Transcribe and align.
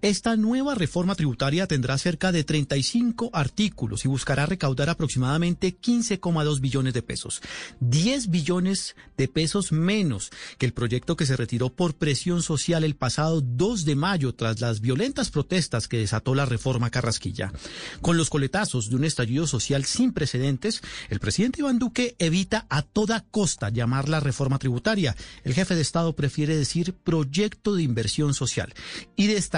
Esta 0.00 0.34
nueva 0.34 0.74
reforma 0.74 1.14
tributaria 1.14 1.66
tendrá 1.66 1.98
cerca 1.98 2.32
de 2.32 2.42
35 2.42 3.28
artículos 3.34 4.06
y 4.06 4.08
buscará 4.08 4.46
recaudar 4.46 4.88
aproximadamente 4.88 5.76
15,2 5.78 6.60
billones 6.60 6.94
de 6.94 7.02
pesos, 7.02 7.42
10 7.80 8.30
billones 8.30 8.96
de 9.18 9.28
pesos 9.28 9.70
menos 9.70 10.30
que 10.56 10.64
el 10.64 10.72
proyecto 10.72 11.16
que 11.16 11.26
se 11.26 11.36
retiró 11.36 11.68
por 11.68 11.96
presión 11.96 12.42
social 12.42 12.82
el 12.82 12.96
pasado 12.96 13.42
2 13.42 13.84
de 13.84 13.94
mayo 13.94 14.34
tras 14.34 14.58
las 14.62 14.80
violentas 14.80 15.30
protestas 15.30 15.86
que 15.86 15.98
desató 15.98 16.34
la 16.34 16.46
reforma 16.46 16.88
Carrasquilla. 16.88 17.52
Con 18.00 18.16
los 18.16 18.30
coletazos 18.30 18.88
de 18.88 18.96
un 18.96 19.04
estallido 19.04 19.46
social 19.46 19.84
sin 19.84 20.14
precedentes, 20.14 20.80
el 21.10 21.20
presidente 21.20 21.60
Iván 21.60 21.78
Duque 21.78 22.16
evita 22.18 22.64
a 22.70 22.80
toda 22.80 23.26
costa 23.30 23.68
llamarla 23.68 24.20
reforma 24.20 24.58
tributaria. 24.58 25.14
El 25.44 25.52
jefe 25.52 25.74
de 25.74 25.82
Estado 25.82 26.16
prefiere 26.16 26.56
decir 26.56 26.94
proyecto 26.94 27.74
de 27.74 27.82
inversión 27.82 28.32
social 28.32 28.72
y 29.14 29.26
destaca 29.26 29.57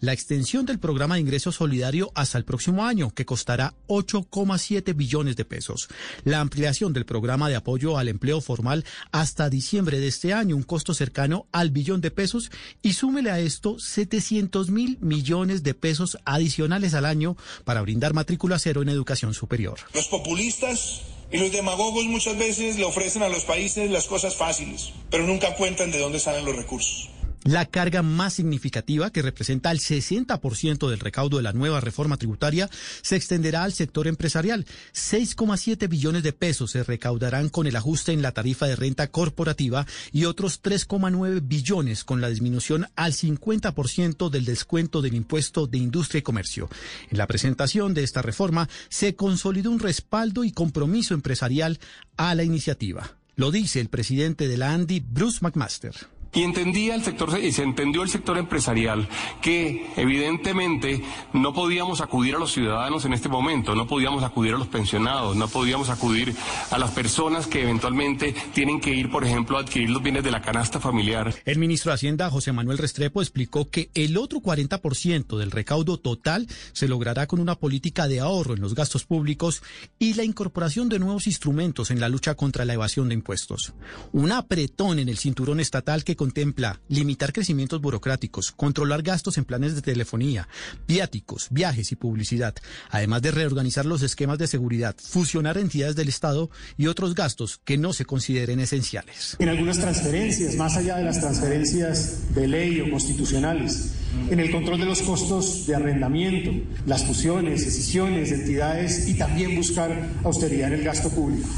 la 0.00 0.12
extensión 0.12 0.66
del 0.66 0.78
programa 0.78 1.14
de 1.14 1.22
ingreso 1.22 1.52
solidario 1.52 2.10
hasta 2.14 2.38
el 2.38 2.44
próximo 2.44 2.84
año, 2.84 3.10
que 3.10 3.24
costará 3.24 3.74
8,7 3.88 4.94
billones 4.94 5.36
de 5.36 5.44
pesos. 5.44 5.88
La 6.24 6.40
ampliación 6.40 6.92
del 6.92 7.06
programa 7.06 7.48
de 7.48 7.56
apoyo 7.56 7.96
al 7.96 8.08
empleo 8.08 8.40
formal 8.40 8.84
hasta 9.12 9.48
diciembre 9.48 9.98
de 9.98 10.08
este 10.08 10.34
año, 10.34 10.56
un 10.56 10.62
costo 10.62 10.94
cercano 10.94 11.46
al 11.52 11.70
billón 11.70 12.00
de 12.00 12.10
pesos, 12.10 12.50
y 12.82 12.92
súmele 12.94 13.30
a 13.30 13.38
esto 13.38 13.78
700 13.78 14.70
mil 14.70 14.98
millones 15.00 15.62
de 15.62 15.74
pesos 15.74 16.18
adicionales 16.24 16.94
al 16.94 17.04
año 17.04 17.36
para 17.64 17.82
brindar 17.82 18.14
matrícula 18.14 18.58
cero 18.58 18.82
en 18.82 18.88
educación 18.88 19.34
superior. 19.34 19.78
Los 19.94 20.08
populistas 20.08 21.02
y 21.32 21.38
los 21.38 21.52
demagogos 21.52 22.04
muchas 22.06 22.36
veces 22.36 22.76
le 22.76 22.84
ofrecen 22.84 23.22
a 23.22 23.28
los 23.28 23.44
países 23.44 23.90
las 23.90 24.06
cosas 24.06 24.34
fáciles, 24.34 24.92
pero 25.10 25.26
nunca 25.26 25.54
cuentan 25.54 25.90
de 25.90 25.98
dónde 25.98 26.18
salen 26.18 26.44
los 26.44 26.56
recursos. 26.56 27.08
La 27.50 27.66
carga 27.66 28.02
más 28.02 28.34
significativa, 28.34 29.10
que 29.10 29.22
representa 29.22 29.72
el 29.72 29.80
60% 29.80 30.88
del 30.88 31.00
recaudo 31.00 31.38
de 31.38 31.42
la 31.42 31.52
nueva 31.52 31.80
reforma 31.80 32.16
tributaria, 32.16 32.70
se 33.02 33.16
extenderá 33.16 33.64
al 33.64 33.72
sector 33.72 34.06
empresarial. 34.06 34.66
6,7 34.94 35.88
billones 35.88 36.22
de 36.22 36.32
pesos 36.32 36.70
se 36.70 36.84
recaudarán 36.84 37.48
con 37.48 37.66
el 37.66 37.74
ajuste 37.74 38.12
en 38.12 38.22
la 38.22 38.30
tarifa 38.30 38.68
de 38.68 38.76
renta 38.76 39.08
corporativa 39.08 39.84
y 40.12 40.26
otros 40.26 40.62
3,9 40.62 41.40
billones 41.42 42.04
con 42.04 42.20
la 42.20 42.28
disminución 42.28 42.86
al 42.94 43.14
50% 43.14 44.30
del 44.30 44.44
descuento 44.44 45.02
del 45.02 45.14
impuesto 45.14 45.66
de 45.66 45.78
industria 45.78 46.20
y 46.20 46.22
comercio. 46.22 46.68
En 47.10 47.18
la 47.18 47.26
presentación 47.26 47.94
de 47.94 48.04
esta 48.04 48.22
reforma 48.22 48.68
se 48.90 49.16
consolidó 49.16 49.72
un 49.72 49.80
respaldo 49.80 50.44
y 50.44 50.52
compromiso 50.52 51.14
empresarial 51.14 51.80
a 52.16 52.32
la 52.36 52.44
iniciativa. 52.44 53.16
Lo 53.34 53.50
dice 53.50 53.80
el 53.80 53.88
presidente 53.88 54.46
de 54.46 54.56
la 54.56 54.72
ANDI, 54.72 55.00
Bruce 55.00 55.40
McMaster. 55.42 55.96
Y 56.32 56.42
entendía 56.42 56.94
el 56.94 57.02
sector, 57.02 57.38
y 57.42 57.50
se 57.52 57.62
entendió 57.62 58.02
el 58.02 58.08
sector 58.08 58.38
empresarial 58.38 59.08
que 59.42 59.90
evidentemente 59.96 61.02
no 61.32 61.52
podíamos 61.52 62.00
acudir 62.00 62.36
a 62.36 62.38
los 62.38 62.52
ciudadanos 62.52 63.04
en 63.04 63.14
este 63.14 63.28
momento, 63.28 63.74
no 63.74 63.86
podíamos 63.86 64.22
acudir 64.22 64.54
a 64.54 64.58
los 64.58 64.68
pensionados, 64.68 65.36
no 65.36 65.48
podíamos 65.48 65.90
acudir 65.90 66.34
a 66.70 66.78
las 66.78 66.92
personas 66.92 67.46
que 67.46 67.62
eventualmente 67.62 68.34
tienen 68.54 68.80
que 68.80 68.94
ir, 68.94 69.10
por 69.10 69.24
ejemplo, 69.24 69.58
a 69.58 69.62
adquirir 69.62 69.90
los 69.90 70.02
bienes 70.02 70.22
de 70.22 70.30
la 70.30 70.40
canasta 70.40 70.78
familiar. 70.78 71.34
El 71.44 71.58
ministro 71.58 71.90
de 71.90 71.94
Hacienda, 71.94 72.30
José 72.30 72.52
Manuel 72.52 72.78
Restrepo, 72.78 73.22
explicó 73.22 73.68
que 73.68 73.90
el 73.94 74.16
otro 74.16 74.38
40% 74.40 75.36
del 75.36 75.50
recaudo 75.50 75.98
total 75.98 76.46
se 76.72 76.88
logrará 76.88 77.26
con 77.26 77.40
una 77.40 77.56
política 77.56 78.06
de 78.06 78.20
ahorro 78.20 78.54
en 78.54 78.60
los 78.60 78.74
gastos 78.74 79.04
públicos 79.04 79.62
y 79.98 80.14
la 80.14 80.24
incorporación 80.24 80.88
de 80.88 80.98
nuevos 80.98 81.26
instrumentos 81.26 81.90
en 81.90 82.00
la 82.00 82.08
lucha 82.08 82.34
contra 82.34 82.64
la 82.64 82.74
evasión 82.74 83.08
de 83.08 83.14
impuestos. 83.14 83.72
Un 84.12 84.32
apretón 84.32 84.98
en 84.98 85.08
el 85.08 85.18
cinturón 85.18 85.60
estatal 85.60 86.04
que 86.04 86.16
contempla 86.20 86.82
limitar 86.88 87.32
crecimientos 87.32 87.80
burocráticos, 87.80 88.52
controlar 88.52 89.00
gastos 89.00 89.38
en 89.38 89.46
planes 89.46 89.74
de 89.74 89.80
telefonía, 89.80 90.48
viáticos, 90.86 91.46
viajes 91.50 91.92
y 91.92 91.96
publicidad, 91.96 92.54
además 92.90 93.22
de 93.22 93.30
reorganizar 93.30 93.86
los 93.86 94.02
esquemas 94.02 94.36
de 94.36 94.46
seguridad, 94.46 94.94
fusionar 94.98 95.56
entidades 95.56 95.96
del 95.96 96.10
Estado 96.10 96.50
y 96.76 96.88
otros 96.88 97.14
gastos 97.14 97.62
que 97.64 97.78
no 97.78 97.94
se 97.94 98.04
consideren 98.04 98.60
esenciales. 98.60 99.36
En 99.38 99.48
algunas 99.48 99.78
transferencias, 99.78 100.56
más 100.56 100.76
allá 100.76 100.98
de 100.98 101.04
las 101.04 101.20
transferencias 101.20 102.34
de 102.34 102.46
ley 102.46 102.82
o 102.82 102.90
constitucionales, 102.90 103.94
en 104.28 104.40
el 104.40 104.50
control 104.50 104.78
de 104.78 104.84
los 104.84 105.00
costos 105.00 105.66
de 105.66 105.74
arrendamiento, 105.74 106.50
las 106.84 107.02
fusiones, 107.02 107.64
decisiones 107.64 108.28
de 108.28 108.36
entidades 108.36 109.08
y 109.08 109.14
también 109.14 109.56
buscar 109.56 110.06
austeridad 110.22 110.70
en 110.70 110.80
el 110.80 110.84
gasto 110.84 111.08
público. 111.08 111.48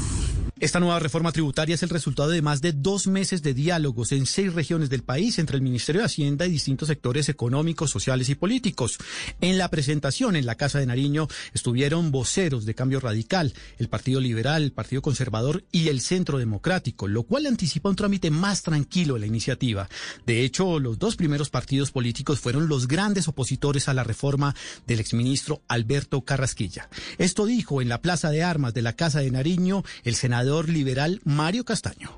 Esta 0.63 0.79
nueva 0.79 0.99
reforma 0.99 1.33
tributaria 1.33 1.75
es 1.75 1.83
el 1.83 1.89
resultado 1.89 2.29
de 2.29 2.41
más 2.41 2.61
de 2.61 2.71
dos 2.71 3.05
meses 3.05 3.43
de 3.43 3.53
diálogos 3.53 4.13
en 4.13 4.25
seis 4.25 4.53
regiones 4.53 4.89
del 4.89 5.03
país 5.03 5.37
entre 5.37 5.57
el 5.57 5.61
Ministerio 5.61 5.99
de 5.99 6.05
Hacienda 6.05 6.45
y 6.45 6.51
distintos 6.51 6.87
sectores 6.87 7.27
económicos, 7.27 7.91
sociales 7.91 8.29
y 8.29 8.35
políticos. 8.35 8.97
En 9.41 9.57
la 9.57 9.69
presentación 9.69 10.37
en 10.37 10.45
la 10.45 10.55
Casa 10.55 10.79
de 10.79 10.85
Nariño 10.85 11.27
estuvieron 11.53 12.11
voceros 12.11 12.63
de 12.63 12.75
Cambio 12.75 13.01
Radical, 13.01 13.53
el 13.77 13.89
Partido 13.89 14.21
Liberal, 14.21 14.63
el 14.63 14.71
Partido 14.71 15.01
Conservador 15.01 15.65
y 15.69 15.89
el 15.89 15.99
Centro 15.99 16.37
Democrático, 16.37 17.09
lo 17.09 17.23
cual 17.23 17.45
anticipa 17.45 17.89
un 17.89 17.97
trámite 17.97 18.31
más 18.31 18.63
tranquilo 18.63 19.15
de 19.15 19.19
la 19.19 19.25
iniciativa. 19.25 19.89
De 20.25 20.45
hecho, 20.45 20.79
los 20.79 20.97
dos 20.97 21.17
primeros 21.17 21.49
partidos 21.49 21.91
políticos 21.91 22.39
fueron 22.39 22.69
los 22.69 22.87
grandes 22.87 23.27
opositores 23.27 23.89
a 23.89 23.93
la 23.93 24.05
reforma 24.05 24.55
del 24.87 25.01
exministro 25.01 25.61
Alberto 25.67 26.21
Carrasquilla. 26.21 26.87
Esto 27.17 27.45
dijo 27.45 27.81
en 27.81 27.89
la 27.89 28.01
Plaza 28.01 28.29
de 28.29 28.43
Armas 28.43 28.73
de 28.73 28.81
la 28.81 28.93
Casa 28.93 29.19
de 29.19 29.29
Nariño 29.29 29.83
el 30.05 30.15
senador 30.15 30.52
liberal 30.61 31.21
Mario 31.25 31.65
Castaño. 31.65 32.09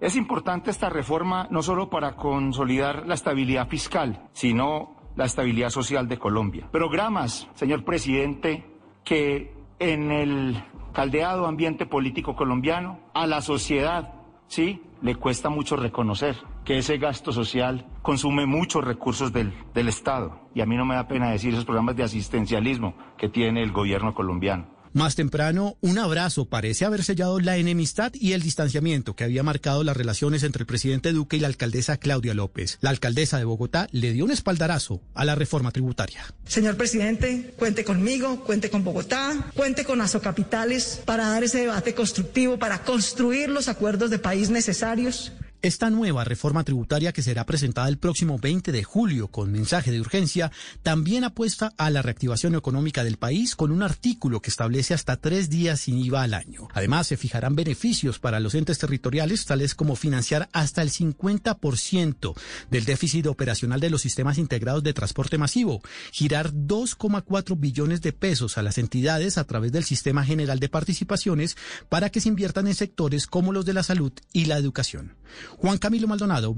Es 0.00 0.16
importante 0.16 0.70
esta 0.70 0.90
reforma 0.90 1.48
no 1.50 1.62
solo 1.62 1.88
para 1.88 2.16
consolidar 2.16 3.06
la 3.06 3.14
estabilidad 3.14 3.68
fiscal, 3.68 4.28
sino 4.32 4.96
la 5.16 5.24
estabilidad 5.24 5.70
social 5.70 6.08
de 6.08 6.18
Colombia. 6.18 6.68
Programas, 6.70 7.48
señor 7.54 7.84
presidente, 7.84 8.64
que 9.04 9.52
en 9.78 10.10
el 10.10 10.62
caldeado 10.92 11.46
ambiente 11.46 11.86
político 11.86 12.36
colombiano, 12.36 13.00
a 13.14 13.26
la 13.26 13.40
sociedad, 13.40 14.14
sí, 14.46 14.82
le 15.02 15.16
cuesta 15.16 15.50
mucho 15.50 15.76
reconocer 15.76 16.36
que 16.64 16.78
ese 16.78 16.96
gasto 16.96 17.30
social 17.32 17.86
consume 18.02 18.46
muchos 18.46 18.82
recursos 18.82 19.32
del, 19.32 19.52
Estado. 19.74 20.40
Y 20.54 20.62
a 20.62 20.66
mí 20.66 20.76
no 20.76 20.86
me 20.86 20.94
da 20.94 21.06
pena 21.06 21.30
decir 21.30 21.52
esos 21.52 21.66
programas 21.66 21.96
de 21.96 22.04
asistencialismo 22.04 22.94
que 23.18 23.28
tiene 23.28 23.62
el 23.62 23.72
gobierno 23.72 24.14
colombiano. 24.14 24.66
Más 24.94 25.16
temprano, 25.16 25.76
un 25.80 25.98
abrazo 25.98 26.44
parece 26.44 26.84
haber 26.84 27.02
sellado 27.02 27.40
la 27.40 27.56
enemistad 27.56 28.12
y 28.14 28.30
el 28.30 28.42
distanciamiento 28.42 29.16
que 29.16 29.24
había 29.24 29.42
marcado 29.42 29.82
las 29.82 29.96
relaciones 29.96 30.44
entre 30.44 30.62
el 30.62 30.66
presidente 30.66 31.12
Duque 31.12 31.36
y 31.36 31.40
la 31.40 31.48
alcaldesa 31.48 31.96
Claudia 31.96 32.32
López. 32.32 32.78
La 32.80 32.90
alcaldesa 32.90 33.38
de 33.38 33.44
Bogotá 33.44 33.88
le 33.90 34.12
dio 34.12 34.24
un 34.24 34.30
espaldarazo 34.30 35.02
a 35.14 35.24
la 35.24 35.34
reforma 35.34 35.72
tributaria. 35.72 36.22
Señor 36.46 36.76
presidente, 36.76 37.54
cuente 37.58 37.84
conmigo, 37.84 38.44
cuente 38.44 38.70
con 38.70 38.84
Bogotá, 38.84 39.50
cuente 39.56 39.84
con 39.84 39.98
Capitales 40.22 41.02
para 41.04 41.26
dar 41.26 41.42
ese 41.42 41.58
debate 41.58 41.92
constructivo, 41.92 42.56
para 42.60 42.84
construir 42.84 43.48
los 43.48 43.66
acuerdos 43.66 44.10
de 44.10 44.20
país 44.20 44.48
necesarios 44.50 45.32
esta 45.64 45.88
nueva 45.88 46.24
reforma 46.24 46.62
tributaria 46.62 47.14
que 47.14 47.22
será 47.22 47.46
presentada 47.46 47.88
el 47.88 47.96
próximo 47.96 48.38
20 48.38 48.70
de 48.70 48.84
julio 48.84 49.28
con 49.28 49.50
mensaje 49.50 49.90
de 49.90 49.98
urgencia 49.98 50.52
también 50.82 51.24
apuesta 51.24 51.72
a 51.78 51.88
la 51.88 52.02
reactivación 52.02 52.54
económica 52.54 53.02
del 53.02 53.16
país 53.16 53.56
con 53.56 53.72
un 53.72 53.82
artículo 53.82 54.42
que 54.42 54.50
establece 54.50 54.92
hasta 54.92 55.16
tres 55.16 55.48
días 55.48 55.80
sin 55.80 55.96
IVA 55.96 56.24
al 56.24 56.34
año. 56.34 56.68
Además, 56.74 57.06
se 57.06 57.16
fijarán 57.16 57.56
beneficios 57.56 58.18
para 58.18 58.40
los 58.40 58.54
entes 58.54 58.78
territoriales, 58.78 59.46
tales 59.46 59.74
como 59.74 59.96
financiar 59.96 60.50
hasta 60.52 60.82
el 60.82 60.90
50% 60.90 62.34
del 62.70 62.84
déficit 62.84 63.26
operacional 63.26 63.80
de 63.80 63.88
los 63.88 64.02
sistemas 64.02 64.36
integrados 64.36 64.82
de 64.82 64.92
transporte 64.92 65.38
masivo, 65.38 65.80
girar 66.12 66.52
2,4 66.52 67.58
billones 67.58 68.02
de 68.02 68.12
pesos 68.12 68.58
a 68.58 68.62
las 68.62 68.76
entidades 68.76 69.38
a 69.38 69.44
través 69.44 69.72
del 69.72 69.84
Sistema 69.84 70.26
General 70.26 70.60
de 70.60 70.68
Participaciones 70.68 71.56
para 71.88 72.10
que 72.10 72.20
se 72.20 72.28
inviertan 72.28 72.66
en 72.66 72.74
sectores 72.74 73.26
como 73.26 73.54
los 73.54 73.64
de 73.64 73.72
la 73.72 73.82
salud 73.82 74.12
y 74.34 74.44
la 74.44 74.58
educación. 74.58 75.14
Juan 75.58 75.78
Camilo 75.78 76.06
Maldonado, 76.06 76.54